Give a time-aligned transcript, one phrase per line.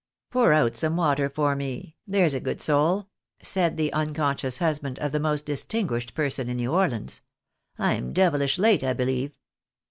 [0.31, 3.07] "Pour out some water for me, there's a good soul,"
[3.43, 7.21] said the unconscious husband of the most distinguished person in New Orleans;"
[7.77, 9.37] I'm devilish late, I believe."